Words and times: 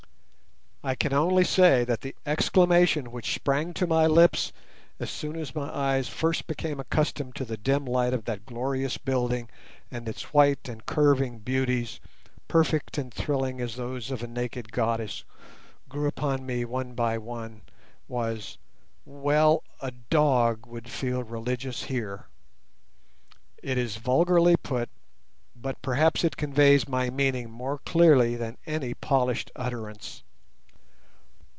I 0.83 0.95
can 0.95 1.13
only 1.13 1.43
say 1.43 1.83
that 1.85 2.01
the 2.01 2.15
exclamation 2.25 3.11
which 3.11 3.35
sprang 3.35 3.71
to 3.75 3.85
my 3.85 4.07
lips 4.07 4.51
as 4.99 5.11
soon 5.11 5.35
as 5.35 5.53
my 5.53 5.69
eyes 5.71 6.07
first 6.09 6.47
became 6.47 6.79
accustomed 6.79 7.35
to 7.35 7.45
the 7.45 7.55
dim 7.55 7.85
light 7.85 8.15
of 8.15 8.25
that 8.25 8.47
glorious 8.47 8.97
building, 8.97 9.47
and 9.91 10.09
its 10.09 10.33
white 10.33 10.67
and 10.67 10.83
curving 10.87 11.37
beauties, 11.37 11.99
perfect 12.47 12.97
and 12.97 13.13
thrilling 13.13 13.61
as 13.61 13.75
those 13.75 14.09
of 14.09 14.23
a 14.23 14.27
naked 14.27 14.71
goddess, 14.71 15.23
grew 15.87 16.07
upon 16.07 16.47
me 16.47 16.65
one 16.65 16.93
by 16.95 17.15
one, 17.15 17.61
was, 18.07 18.57
"Well! 19.05 19.63
a 19.81 19.91
dog 19.91 20.65
would 20.65 20.89
feel 20.89 21.21
religious 21.21 21.83
here." 21.83 22.25
It 23.61 23.77
is 23.77 23.97
vulgarly 23.97 24.57
put, 24.57 24.89
but 25.55 25.79
perhaps 25.83 26.23
it 26.23 26.37
conveys 26.37 26.87
my 26.89 27.11
meaning 27.11 27.51
more 27.51 27.77
clearly 27.85 28.35
than 28.35 28.57
any 28.65 28.95
polished 28.95 29.51
utterance. 29.55 30.23